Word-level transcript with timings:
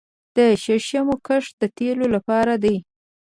د 0.35 0.37
شرشمو 0.63 1.15
کښت 1.25 1.53
د 1.61 1.63
تیلو 1.77 2.05
لپاره 2.15 2.53
دی 2.63 2.75